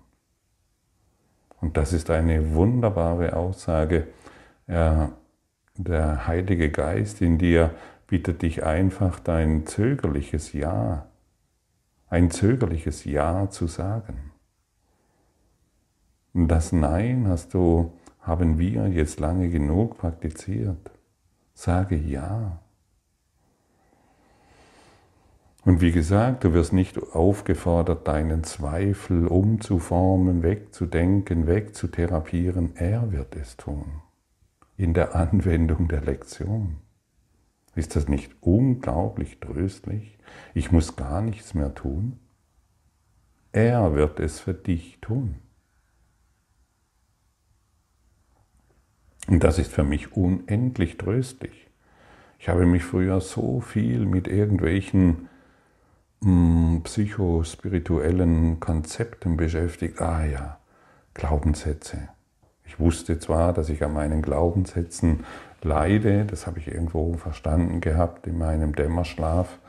Und 1.66 1.78
das 1.78 1.94
ist 1.94 2.12
eine 2.12 2.54
wunderbare 2.54 3.36
Aussage. 3.36 4.06
Er, 4.68 5.14
der 5.76 6.28
Heilige 6.28 6.70
Geist 6.70 7.22
in 7.22 7.40
dir 7.40 7.72
bittet 8.06 8.44
dich 8.44 8.64
einfach 8.64 9.20
dein 9.20 9.66
zögerliches 9.66 10.54
Ja, 10.54 11.08
ein 12.08 12.30
zögerliches 12.30 13.04
Ja 13.04 13.50
zu 13.50 13.66
sagen. 13.66 14.32
Und 16.36 16.50
das 16.50 16.72
Nein 16.72 17.28
hast 17.28 17.56
du, 17.56 17.94
haben 18.22 18.60
wir 18.60 18.88
jetzt 18.90 19.20
lange 19.20 19.50
genug 19.50 19.98
praktiziert. 19.98 20.92
Sage 21.56 21.96
Ja. 21.96 22.60
Und 25.66 25.82
wie 25.82 25.92
gesagt, 25.92 26.44
du 26.44 26.54
wirst 26.54 26.74
nicht 26.74 27.02
aufgefordert, 27.02 28.08
deinen 28.08 28.44
Zweifel 28.44 29.26
umzuformen, 29.26 30.44
wegzudenken, 30.44 31.48
wegzutherapieren. 31.48 32.76
Er 32.76 33.12
wird 33.12 33.36
es 33.36 33.58
tun. 33.58 34.04
In 34.78 34.94
der 34.94 35.16
Anwendung 35.16 35.88
der 35.88 36.02
Lektion. 36.02 36.78
Ist 37.74 37.96
das 37.96 38.08
nicht 38.08 38.32
unglaublich 38.42 39.40
tröstlich? 39.40 40.20
Ich 40.54 40.72
muss 40.72 40.96
gar 40.96 41.22
nichts 41.22 41.56
mehr 41.56 41.74
tun. 41.74 42.20
Er 43.52 43.96
wird 43.96 44.20
es 44.20 44.40
für 44.40 44.54
dich 44.54 45.00
tun. 45.02 45.40
Und 49.28 49.44
das 49.44 49.58
ist 49.58 49.72
für 49.72 49.84
mich 49.84 50.16
unendlich 50.16 50.98
tröstlich. 50.98 51.72
Ich 52.38 52.50
habe 52.50 52.68
mich 52.68 52.84
früher 52.84 53.20
so 53.20 53.62
viel 53.62 54.06
mit 54.06 54.28
irgendwelchen 54.28 55.28
psychospirituellen 56.84 58.60
Konzepten 58.60 59.38
beschäftigt. 59.38 60.02
Ah 60.02 60.26
ja, 60.26 60.58
Glaubenssätze. 61.14 62.10
Ich 62.64 62.80
wusste 62.80 63.20
zwar, 63.20 63.54
dass 63.54 63.70
ich 63.70 63.84
an 63.84 63.94
meinen 63.94 64.22
Glaubenssätzen 64.22 65.26
leide, 65.62 66.26
das 66.26 66.48
habe 66.48 66.60
ich 66.60 66.68
irgendwo 66.68 67.14
verstanden 67.14 67.80
gehabt 67.82 68.28
in 68.28 68.38
meinem 68.38 68.76
Dämmerschlaf. 68.76 69.60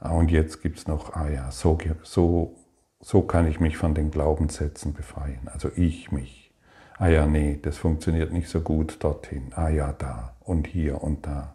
Ah, 0.00 0.12
und 0.12 0.30
jetzt 0.30 0.62
gibt 0.62 0.78
es 0.78 0.86
noch, 0.86 1.14
ah 1.14 1.28
ja, 1.28 1.50
so, 1.50 1.78
so, 2.02 2.54
so 3.00 3.22
kann 3.22 3.48
ich 3.48 3.58
mich 3.58 3.76
von 3.76 3.94
den 3.94 4.10
Glaubenssätzen 4.10 4.94
befreien. 4.94 5.48
Also 5.52 5.70
ich 5.74 6.12
mich 6.12 6.48
ah 6.98 7.08
ja, 7.08 7.26
nee, 7.26 7.58
das 7.60 7.78
funktioniert 7.78 8.32
nicht 8.32 8.48
so 8.48 8.60
gut 8.60 9.02
dorthin, 9.02 9.52
ah 9.54 9.68
ja, 9.68 9.92
da 9.92 10.36
und 10.40 10.66
hier 10.66 11.02
und 11.02 11.26
da. 11.26 11.54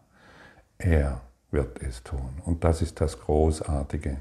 Er 0.77 1.21
wird 1.53 1.81
es 1.81 2.03
tun. 2.03 2.41
Und 2.43 2.63
das 2.63 2.81
ist 2.81 2.99
das 2.99 3.19
Großartige. 3.19 4.17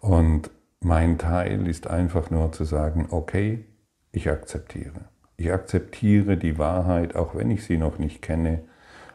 Und 0.00 0.50
mein 0.80 1.18
Teil 1.18 1.66
ist 1.66 1.88
einfach 1.88 2.30
nur 2.30 2.52
zu 2.52 2.64
sagen, 2.64 3.08
okay, 3.10 3.64
ich 4.12 4.30
akzeptiere. 4.30 5.06
Ich 5.36 5.52
akzeptiere 5.52 6.36
die 6.36 6.58
Wahrheit, 6.58 7.16
auch 7.16 7.34
wenn 7.34 7.50
ich 7.50 7.64
sie 7.64 7.76
noch 7.76 7.98
nicht 7.98 8.22
kenne, 8.22 8.60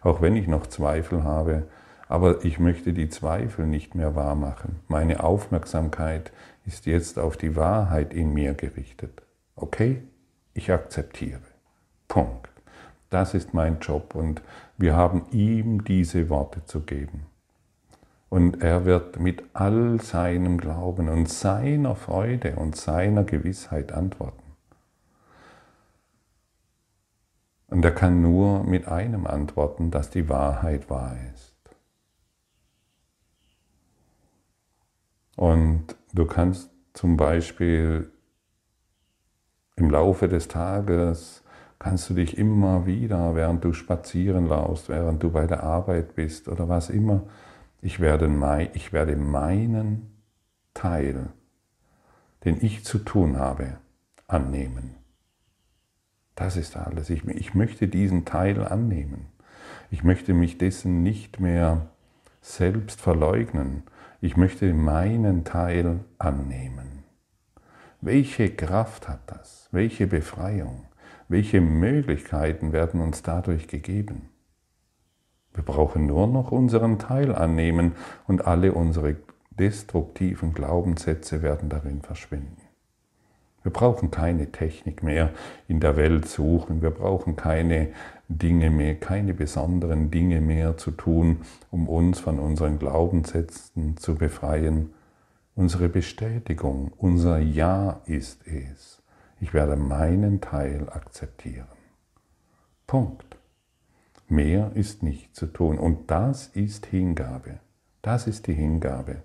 auch 0.02 0.22
wenn 0.22 0.36
ich 0.36 0.48
noch 0.48 0.68
Zweifel 0.68 1.24
habe, 1.24 1.68
aber 2.08 2.44
ich 2.44 2.60
möchte 2.60 2.94
die 2.94 3.10
Zweifel 3.10 3.66
nicht 3.66 3.96
mehr 3.96 4.16
wahr 4.16 4.36
machen. 4.36 4.82
Meine 4.88 5.24
Aufmerksamkeit 5.24 6.32
ist 6.66 6.86
jetzt 6.86 7.18
auf 7.18 7.38
die 7.38 7.56
Wahrheit 7.56 8.14
in 8.14 8.34
mir 8.34 8.54
gerichtet. 8.54 9.24
Okay? 9.56 10.04
Ich 10.54 10.72
akzeptiere. 10.72 11.42
Punkt. 12.08 12.51
Das 13.12 13.34
ist 13.34 13.54
mein 13.54 13.80
Job 13.80 14.16
und 14.16 14.42
wir 14.78 14.96
haben 14.96 15.26
ihm 15.32 15.84
diese 15.84 16.30
Worte 16.30 16.64
zu 16.66 16.80
geben. 16.80 17.26
Und 18.30 18.64
er 18.64 18.86
wird 18.86 19.20
mit 19.20 19.44
all 19.52 20.00
seinem 20.00 20.58
Glauben 20.58 21.10
und 21.10 21.28
seiner 21.28 21.96
Freude 21.96 22.56
und 22.56 22.78
seiner 22.78 23.26
Gewissheit 23.26 23.92
antworten. 23.92 24.54
Und 27.68 27.84
er 27.84 27.92
kann 27.92 28.22
nur 28.22 28.64
mit 28.64 28.88
einem 28.88 29.28
antworten, 29.28 29.92
dass 29.92 30.10
die 30.10 30.30
Wahrheit 30.30 30.90
wahr 30.90 31.18
ist. 31.34 31.54
Und 35.36 35.98
du 36.14 36.26
kannst 36.26 36.70
zum 36.94 37.18
Beispiel 37.18 38.10
im 39.76 39.90
Laufe 39.90 40.30
des 40.30 40.48
Tages 40.48 41.41
kannst 41.82 42.12
du 42.12 42.14
dich 42.14 42.38
immer 42.38 42.86
wieder, 42.86 43.34
während 43.34 43.64
du 43.64 43.74
spazieren 43.74 44.48
laufst, 44.48 44.88
während 44.88 45.24
du 45.24 45.32
bei 45.32 45.48
der 45.48 45.64
Arbeit 45.64 46.14
bist 46.14 46.48
oder 46.48 46.70
was 46.70 46.92
immer, 46.92 47.24
ich 47.82 48.00
werde, 48.00 48.30
ich 48.76 48.94
werde 48.94 49.16
meinen 49.16 50.12
Teil, 50.76 51.30
den 52.46 52.64
ich 52.64 52.86
zu 52.86 53.00
tun 53.00 53.40
habe, 53.40 53.78
annehmen. 54.28 54.94
Das 56.36 56.56
ist 56.56 56.78
alles. 56.78 57.10
Ich, 57.10 57.26
ich 57.26 57.56
möchte 57.56 57.88
diesen 57.88 58.26
Teil 58.26 58.64
annehmen. 58.64 59.26
Ich 59.90 60.04
möchte 60.04 60.36
mich 60.36 60.60
dessen 60.60 61.02
nicht 61.02 61.40
mehr 61.40 61.88
selbst 62.42 63.02
verleugnen. 63.02 63.82
Ich 64.22 64.38
möchte 64.38 64.72
meinen 64.76 65.46
Teil 65.46 66.02
annehmen. 66.20 67.06
Welche 68.02 68.52
Kraft 68.52 69.08
hat 69.08 69.22
das? 69.26 69.68
Welche 69.72 70.06
Befreiung? 70.06 70.86
Welche 71.32 71.62
Möglichkeiten 71.62 72.74
werden 72.74 73.00
uns 73.00 73.24
dadurch 73.24 73.70
gegeben? 73.70 74.28
Wir 75.54 75.64
brauchen 75.64 76.06
nur 76.06 76.28
noch 76.28 76.52
unseren 76.52 77.00
Teil 77.00 77.34
annehmen 77.34 77.94
und 78.28 78.46
alle 78.46 78.74
unsere 78.74 79.16
destruktiven 79.50 80.54
Glaubenssätze 80.54 81.42
werden 81.42 81.70
darin 81.70 82.02
verschwinden. 82.02 82.58
Wir 83.64 83.72
brauchen 83.72 84.12
keine 84.12 84.52
Technik 84.52 85.04
mehr 85.04 85.30
in 85.70 85.80
der 85.80 85.96
Welt 85.96 86.28
suchen, 86.28 86.82
wir 86.82 86.92
brauchen 86.92 87.38
keine 87.38 87.94
Dinge 88.28 88.70
mehr, 88.70 88.96
keine 88.96 89.34
besonderen 89.34 90.12
Dinge 90.12 90.42
mehr 90.42 90.76
zu 90.76 90.92
tun, 90.92 91.44
um 91.70 91.88
uns 91.88 92.20
von 92.20 92.40
unseren 92.40 92.78
Glaubenssätzen 92.78 93.96
zu 93.96 94.16
befreien, 94.16 94.90
Unsere 95.54 95.90
Bestätigung, 95.90 96.94
unser 96.98 97.38
Ja 97.38 98.02
ist 98.06 98.48
es. 98.48 99.01
Ich 99.42 99.56
werde 99.56 99.76
meinen 99.76 100.40
Teil 100.40 100.88
akzeptieren. 100.92 101.68
Punkt. 102.86 103.38
Mehr 104.28 104.72
ist 104.76 105.02
nicht 105.02 105.36
zu 105.36 105.48
tun. 105.48 105.80
Und 105.80 106.12
das 106.12 106.48
ist 106.50 106.86
Hingabe. 106.86 107.60
Das 108.04 108.28
ist 108.28 108.46
die 108.46 108.54
Hingabe. 108.54 109.24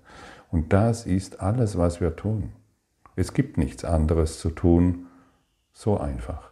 Und 0.51 0.73
das 0.73 1.05
ist 1.05 1.41
alles, 1.41 1.77
was 1.77 2.01
wir 2.01 2.17
tun. 2.17 2.55
Es 3.15 3.35
gibt 3.35 3.59
nichts 3.59 3.85
anderes 3.85 4.41
zu 4.41 4.49
tun, 4.49 5.07
so 5.75 5.99
einfach. 5.99 6.51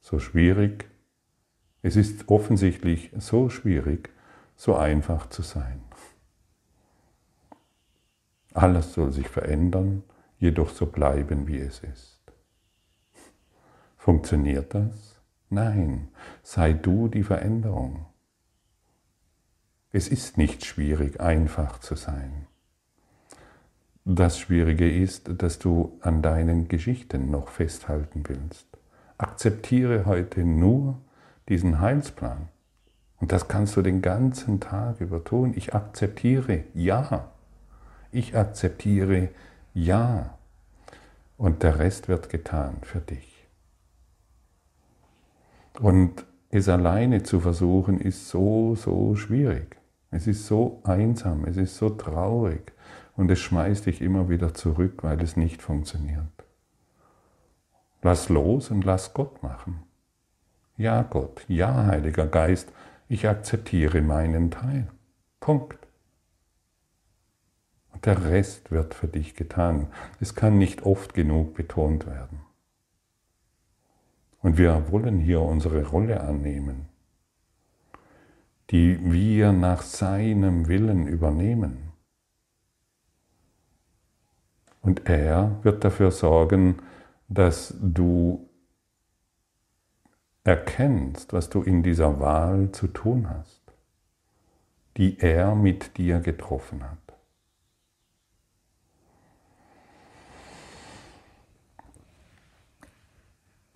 So 0.00 0.20
schwierig. 0.20 0.88
Es 1.82 1.96
ist 1.96 2.28
offensichtlich 2.28 3.10
so 3.18 3.48
schwierig, 3.48 4.10
so 4.54 4.76
einfach 4.76 5.28
zu 5.28 5.42
sein. 5.42 5.82
Alles 8.52 8.94
soll 8.94 9.10
sich 9.10 9.28
verändern, 9.28 10.04
jedoch 10.38 10.70
so 10.70 10.86
bleiben, 10.86 11.46
wie 11.46 11.58
es 11.58 11.80
ist. 11.80 12.20
Funktioniert 13.96 14.74
das? 14.74 15.20
Nein, 15.48 16.08
sei 16.42 16.72
du 16.72 17.08
die 17.08 17.22
Veränderung. 17.22 18.06
Es 19.92 20.08
ist 20.08 20.36
nicht 20.36 20.64
schwierig, 20.64 21.20
einfach 21.20 21.78
zu 21.78 21.94
sein. 21.94 22.46
Das 24.04 24.38
Schwierige 24.38 24.90
ist, 24.90 25.30
dass 25.40 25.58
du 25.58 25.98
an 26.02 26.20
deinen 26.20 26.68
Geschichten 26.68 27.30
noch 27.30 27.48
festhalten 27.48 28.24
willst. 28.26 28.66
Akzeptiere 29.16 30.04
heute 30.04 30.44
nur 30.44 31.00
diesen 31.48 31.80
Heilsplan. 31.80 32.48
Und 33.20 33.32
das 33.32 33.48
kannst 33.48 33.76
du 33.76 33.82
den 33.82 34.02
ganzen 34.02 34.60
Tag 34.60 35.00
über 35.00 35.24
tun. 35.24 35.54
Ich 35.56 35.74
akzeptiere, 35.74 36.64
ja. 36.74 37.30
Ich 38.10 38.36
akzeptiere 38.36 39.22
Ja. 39.22 39.28
Und 41.36 41.62
der 41.62 41.78
Rest 41.78 42.08
wird 42.08 42.30
getan 42.30 42.76
für 42.82 43.00
dich. 43.00 43.46
Und 45.80 46.24
es 46.50 46.68
alleine 46.68 47.24
zu 47.24 47.40
versuchen, 47.40 48.00
ist 48.00 48.28
so, 48.28 48.76
so 48.76 49.16
schwierig. 49.16 49.76
Es 50.10 50.28
ist 50.28 50.46
so 50.46 50.80
einsam, 50.84 51.44
es 51.44 51.56
ist 51.56 51.76
so 51.76 51.90
traurig 51.90 52.72
und 53.16 53.30
es 53.30 53.40
schmeißt 53.40 53.86
dich 53.86 54.00
immer 54.00 54.28
wieder 54.28 54.54
zurück, 54.54 55.02
weil 55.02 55.20
es 55.20 55.36
nicht 55.36 55.60
funktioniert. 55.60 56.22
Lass 58.02 58.28
los 58.28 58.70
und 58.70 58.84
lass 58.84 59.14
Gott 59.14 59.42
machen. 59.42 59.82
Ja, 60.76 61.02
Gott, 61.02 61.44
ja, 61.48 61.86
Heiliger 61.86 62.26
Geist, 62.26 62.70
ich 63.08 63.28
akzeptiere 63.28 64.02
meinen 64.02 64.52
Teil. 64.52 64.86
Punkt. 65.40 65.83
Der 68.04 68.24
Rest 68.24 68.70
wird 68.70 68.94
für 68.94 69.08
dich 69.08 69.34
getan. 69.34 69.88
Es 70.20 70.34
kann 70.34 70.58
nicht 70.58 70.82
oft 70.82 71.14
genug 71.14 71.54
betont 71.54 72.06
werden. 72.06 72.40
Und 74.42 74.58
wir 74.58 74.90
wollen 74.90 75.20
hier 75.20 75.40
unsere 75.40 75.86
Rolle 75.86 76.20
annehmen, 76.20 76.86
die 78.70 78.98
wir 79.10 79.52
nach 79.52 79.80
seinem 79.80 80.68
Willen 80.68 81.06
übernehmen. 81.06 81.92
Und 84.82 85.08
er 85.08 85.58
wird 85.62 85.82
dafür 85.82 86.10
sorgen, 86.10 86.82
dass 87.28 87.74
du 87.80 88.50
erkennst, 90.44 91.32
was 91.32 91.48
du 91.48 91.62
in 91.62 91.82
dieser 91.82 92.20
Wahl 92.20 92.70
zu 92.72 92.88
tun 92.88 93.30
hast, 93.30 93.62
die 94.98 95.18
er 95.20 95.54
mit 95.54 95.96
dir 95.96 96.20
getroffen 96.20 96.84
hat. 96.84 97.03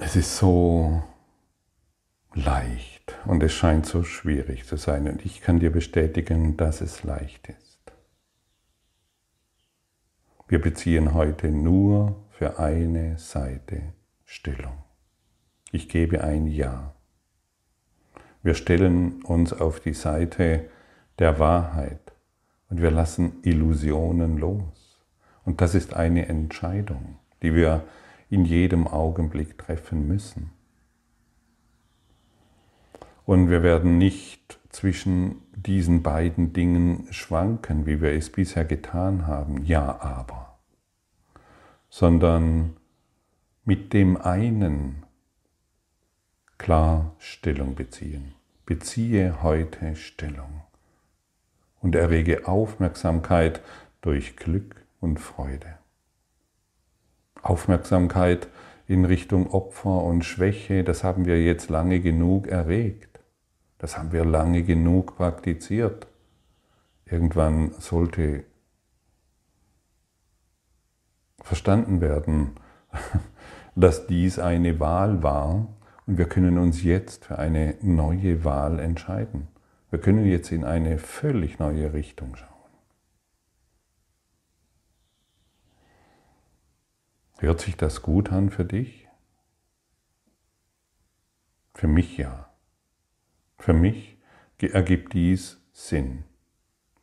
Es 0.08 0.16
ist 0.16 0.38
so 0.38 1.02
leicht 2.32 3.14
und 3.26 3.42
es 3.42 3.52
scheint 3.52 3.84
so 3.84 4.04
schwierig 4.04 4.64
zu 4.64 4.76
sein 4.76 5.06
und 5.06 5.22
ich 5.26 5.42
kann 5.42 5.60
dir 5.60 5.70
bestätigen, 5.70 6.56
dass 6.56 6.80
es 6.80 7.04
leicht 7.04 7.50
ist. 7.50 7.78
Wir 10.46 10.62
beziehen 10.62 11.12
heute 11.12 11.48
nur 11.50 12.16
für 12.30 12.58
eine 12.58 13.18
Seite 13.18 13.82
Stellung. 14.24 14.78
Ich 15.72 15.90
gebe 15.90 16.24
ein 16.24 16.46
Ja. 16.46 16.94
Wir 18.42 18.54
stellen 18.54 19.22
uns 19.24 19.52
auf 19.52 19.78
die 19.78 19.92
Seite 19.92 20.70
der 21.18 21.38
Wahrheit 21.38 22.14
und 22.70 22.80
wir 22.80 22.90
lassen 22.90 23.42
Illusionen 23.42 24.38
los. 24.38 25.04
Und 25.44 25.60
das 25.60 25.74
ist 25.74 25.92
eine 25.92 26.28
Entscheidung, 26.28 27.18
die 27.42 27.54
wir 27.54 27.84
in 28.30 28.44
jedem 28.44 28.86
Augenblick 28.86 29.58
treffen 29.58 30.06
müssen. 30.06 30.50
Und 33.24 33.50
wir 33.50 33.62
werden 33.62 33.98
nicht 33.98 34.58
zwischen 34.70 35.42
diesen 35.52 36.02
beiden 36.02 36.52
Dingen 36.52 37.08
schwanken, 37.10 37.84
wie 37.86 38.00
wir 38.00 38.12
es 38.12 38.30
bisher 38.30 38.64
getan 38.64 39.26
haben, 39.26 39.64
ja 39.64 40.00
aber, 40.00 40.58
sondern 41.90 42.76
mit 43.64 43.92
dem 43.92 44.16
einen 44.16 45.04
klar 46.56 47.14
Stellung 47.18 47.74
beziehen. 47.74 48.34
Beziehe 48.64 49.42
heute 49.42 49.96
Stellung 49.96 50.62
und 51.80 51.94
errege 51.94 52.46
Aufmerksamkeit 52.46 53.62
durch 54.00 54.36
Glück 54.36 54.84
und 55.00 55.20
Freude. 55.20 55.78
Aufmerksamkeit 57.48 58.48
in 58.86 59.04
Richtung 59.04 59.50
Opfer 59.50 60.02
und 60.04 60.24
Schwäche, 60.24 60.84
das 60.84 61.04
haben 61.04 61.26
wir 61.26 61.42
jetzt 61.42 61.70
lange 61.70 62.00
genug 62.00 62.46
erregt. 62.46 63.20
Das 63.78 63.96
haben 63.96 64.12
wir 64.12 64.24
lange 64.24 64.62
genug 64.62 65.16
praktiziert. 65.16 66.08
Irgendwann 67.04 67.72
sollte 67.78 68.44
verstanden 71.42 72.00
werden, 72.00 72.52
dass 73.74 74.06
dies 74.06 74.38
eine 74.38 74.80
Wahl 74.80 75.22
war 75.22 75.68
und 76.06 76.18
wir 76.18 76.26
können 76.26 76.58
uns 76.58 76.82
jetzt 76.82 77.26
für 77.26 77.38
eine 77.38 77.76
neue 77.80 78.44
Wahl 78.44 78.80
entscheiden. 78.80 79.48
Wir 79.90 80.00
können 80.00 80.26
jetzt 80.26 80.52
in 80.52 80.64
eine 80.64 80.98
völlig 80.98 81.58
neue 81.58 81.92
Richtung 81.92 82.36
schauen. 82.36 82.47
Hört 87.38 87.60
sich 87.60 87.76
das 87.76 88.02
gut 88.02 88.32
an 88.32 88.50
für 88.50 88.64
dich? 88.64 89.06
Für 91.74 91.86
mich 91.86 92.16
ja. 92.16 92.48
Für 93.58 93.72
mich 93.72 94.16
ergibt 94.60 95.12
dies 95.12 95.60
Sinn. 95.72 96.24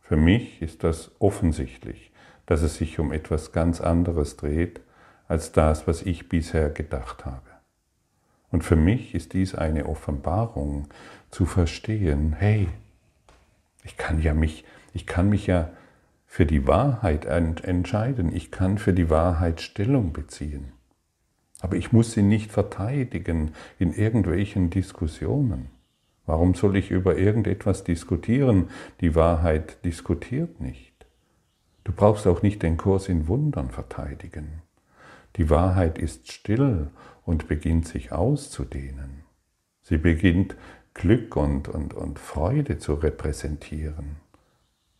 Für 0.02 0.17
mich 0.17 0.62
ist 0.62 0.84
das 0.84 1.12
offensichtlich, 1.19 2.12
dass 2.45 2.62
es 2.62 2.76
sich 2.76 3.00
um 3.00 3.13
etwas 3.13 3.54
ganz 3.54 3.80
anderes 3.80 4.36
dreht 4.36 4.82
als 5.30 5.54
das, 5.54 5.88
was 5.88 6.02
ich 6.02 6.28
bisher 6.28 6.69
gedacht 6.69 7.26
habe. 7.26 7.50
Und 8.52 8.63
für 8.63 8.76
mich 8.76 9.15
ist 9.15 9.34
dies 9.34 9.56
eine 9.56 9.86
Offenbarung 9.86 10.89
zu 11.32 11.45
verstehen, 11.45 12.34
hey, 12.34 12.67
ich 13.84 13.95
kann 13.95 14.21
ja 14.21 14.34
mich, 14.34 14.65
ich 14.93 15.08
kann 15.08 15.30
mich 15.30 15.48
ja 15.48 15.69
für 16.36 16.45
die 16.45 16.67
Wahrheit 16.67 17.24
entscheiden. 17.24 18.36
Ich 18.36 18.52
kann 18.52 18.78
für 18.78 18.91
die 18.91 19.10
Wahrheit 19.10 19.62
Stellung 19.62 20.12
beziehen. 20.12 20.74
Aber 21.62 21.78
ich 21.78 21.93
muss 21.93 22.12
sie 22.12 22.24
nicht 22.24 22.52
verteidigen 22.52 23.52
in 23.80 23.93
irgendwelchen 23.93 24.69
Diskussionen. 24.69 25.69
Warum 26.26 26.54
soll 26.54 26.76
ich 26.76 26.91
über 26.91 27.17
irgendetwas 27.17 27.86
diskutieren? 27.86 28.67
Die 29.00 29.15
Wahrheit 29.15 29.86
diskutiert 29.86 30.60
nicht. 30.60 31.06
Du 31.86 31.93
brauchst 31.93 32.28
auch 32.28 32.41
nicht 32.41 32.63
den 32.63 32.76
Kurs 32.76 33.08
in 33.08 33.30
Wundern 33.30 33.69
verteidigen. 33.69 34.62
Die 35.38 35.50
Wahrheit 35.50 35.98
ist 35.98 36.34
still 36.34 36.89
und 37.24 37.48
beginnt 37.48 37.88
sich 37.88 38.12
auszudehnen. 38.12 39.24
Sie 39.84 39.98
beginnt 39.98 40.58
Glück 40.93 41.38
und, 41.38 41.69
und, 41.69 41.93
und 41.93 42.19
Freude 42.19 42.78
zu 42.78 42.95
repräsentieren. 42.95 44.24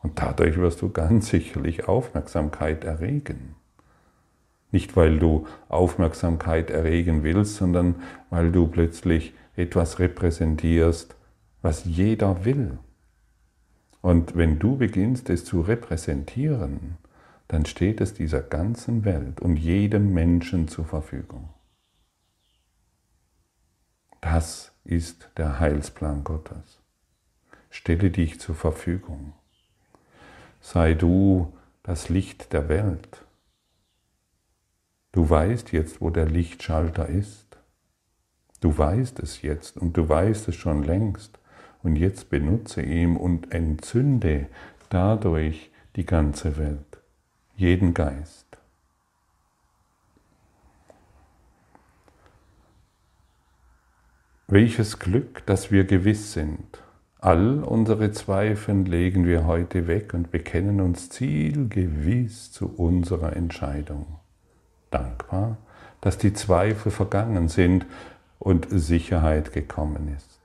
Und 0.06 0.20
dadurch 0.20 0.58
wirst 0.58 0.84
du 0.84 0.92
ganz 0.92 1.30
sicherlich 1.30 1.88
Aufmerksamkeit 1.88 2.84
erregen. 2.84 3.56
Nicht 4.70 4.96
weil 4.96 5.18
du 5.18 5.48
Aufmerksamkeit 5.68 6.70
erregen 6.70 7.24
willst, 7.24 7.56
sondern 7.56 7.96
weil 8.30 8.52
du 8.52 8.68
plötzlich 8.68 9.34
etwas 9.56 9.98
repräsentierst, 9.98 11.16
was 11.64 11.86
jeder 11.86 12.46
will. 12.46 12.78
Und 14.02 14.36
wenn 14.36 14.60
du 14.60 14.78
beginnst, 14.78 15.32
es 15.32 15.44
zu 15.44 15.62
repräsentieren, 15.62 16.98
dann 17.48 17.66
steht 17.66 18.00
es 18.00 18.14
dieser 18.14 18.42
ganzen 18.42 19.06
Welt 19.06 19.42
und 19.42 19.56
jedem 19.56 20.14
Menschen 20.14 20.68
zur 20.68 20.86
Verfügung. 20.86 21.50
Das 24.22 24.72
ist 24.84 25.32
der 25.36 25.60
Heilsplan 25.60 26.24
Gottes. 26.24 26.80
Stelle 27.72 28.12
dich 28.12 28.40
zur 28.40 28.54
Verfügung 28.54 29.34
sei 30.66 30.96
du 30.96 31.54
das 31.84 32.10
Licht 32.10 32.52
der 32.52 32.68
Welt. 32.70 33.24
Du 35.12 35.30
weißt 35.30 35.72
jetzt, 35.74 36.02
wo 36.02 36.10
der 36.10 36.26
Lichtschalter 36.26 37.08
ist. 37.08 37.60
Du 38.62 38.76
weißt 38.76 39.20
es 39.20 39.44
jetzt 39.44 39.78
und 39.78 39.96
du 39.96 40.10
weißt 40.10 40.48
es 40.48 40.56
schon 40.56 40.82
längst. 40.82 41.38
Und 41.84 41.98
jetzt 41.98 42.32
benutze 42.32 42.82
ihn 42.82 43.16
und 43.16 43.52
entzünde 43.52 44.48
dadurch 44.90 45.70
die 45.96 46.06
ganze 46.06 46.58
Welt, 46.58 46.98
jeden 47.56 47.94
Geist. 47.94 48.48
Welches 54.48 54.98
Glück, 54.98 55.46
dass 55.46 55.70
wir 55.70 55.84
gewiss 55.84 56.34
sind, 56.34 56.80
All 57.20 57.64
unsere 57.64 58.12
Zweifel 58.12 58.82
legen 58.82 59.26
wir 59.26 59.46
heute 59.48 59.88
weg 59.88 60.14
und 60.14 60.32
bekennen 60.32 60.82
uns 60.82 61.10
zielgewiss 61.10 62.52
zu 62.52 62.68
unserer 62.68 63.36
Entscheidung. 63.36 64.20
Dankbar, 64.92 65.58
dass 66.02 66.18
die 66.18 66.34
Zweifel 66.34 66.92
vergangen 66.92 67.48
sind 67.48 67.86
und 68.38 68.68
Sicherheit 68.70 69.54
gekommen 69.54 70.14
ist. 70.16 70.40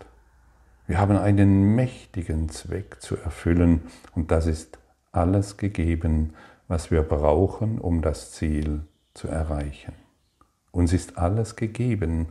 Wir 0.87 0.99
haben 0.99 1.17
einen 1.17 1.75
mächtigen 1.75 2.49
Zweck 2.49 2.97
zu 3.01 3.17
erfüllen 3.17 3.83
und 4.15 4.31
das 4.31 4.47
ist 4.47 4.79
alles 5.13 5.57
gegeben, 5.57 6.35
was 6.67 6.91
wir 6.91 7.03
brauchen, 7.03 7.79
um 7.79 8.01
das 8.01 8.33
Ziel 8.33 8.83
zu 9.15 9.29
erreichen. 9.29 9.93
Uns 10.73 10.93
ist 10.93 11.19
alles 11.19 11.57
gegeben, 11.57 12.29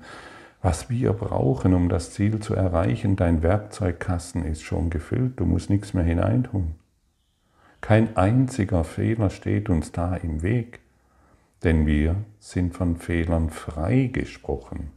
was 0.62 0.90
wir 0.90 1.14
brauchen, 1.14 1.74
um 1.74 1.90
das 1.90 2.12
Ziel 2.12 2.40
zu 2.40 2.54
erreichen. 2.54 3.16
Dein 3.16 3.42
Werkzeugkasten 3.42 4.46
ist 4.46 4.64
schon 4.64 4.90
gefüllt, 4.90 5.40
du 5.40 5.46
musst 5.46 5.70
nichts 5.70 5.94
mehr 5.94 6.04
hineintun. 6.04 6.76
Kein 7.82 8.18
einziger 8.18 8.84
Fehler 8.84 9.30
steht 9.30 9.70
uns 9.70 9.92
da 9.92 10.16
im 10.16 10.42
Weg, 10.42 10.82
denn 11.64 11.86
wir 11.86 12.16
sind 12.40 12.76
von 12.76 12.98
Fehlern 12.98 13.50
freigesprochen. 13.50 14.92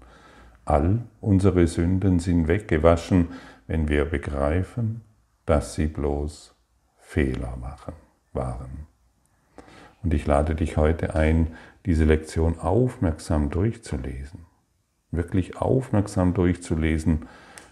All 0.65 1.01
unsere 1.21 1.67
Sünden 1.67 2.19
sind 2.19 2.49
weggewaschen, 2.49 3.29
wenn 3.67 3.89
wir 3.89 4.05
begreifen, 4.05 5.03
dass 5.47 5.75
sie 5.75 5.87
bloß 5.87 6.55
Fehler 6.99 7.57
machen, 7.57 7.95
waren. 8.33 8.87
Und 10.03 10.15
ich 10.15 10.27
lade 10.27 10.55
dich 10.55 10.77
heute 10.77 11.15
ein, 11.15 11.55
diese 11.87 12.05
Lektion 12.05 12.59
aufmerksam 12.59 13.51
durchzulesen. 13.51 14.52
Wirklich 15.13 15.57
aufmerksam 15.59 16.35
durchzulesen, 16.35 17.29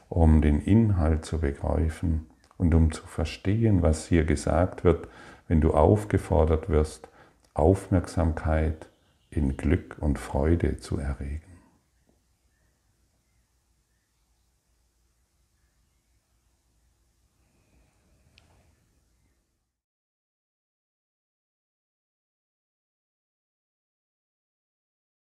um 0.09 0.41
den 0.43 0.61
Inhalt 0.61 1.25
zu 1.25 1.39
begreifen 1.41 2.27
und 2.57 2.75
um 2.75 2.93
zu 2.93 3.07
verstehen, 3.07 3.83
was 3.83 4.07
hier 4.07 4.25
gesagt 4.25 4.85
wird, 4.85 5.09
wenn 5.49 5.61
du 5.61 5.73
aufgefordert 5.73 6.69
wirst, 6.69 7.09
Aufmerksamkeit 7.55 8.89
in 9.31 9.57
Glück 9.57 9.97
und 10.01 10.19
Freude 10.19 10.79
zu 10.79 10.99
erregen. 10.99 11.50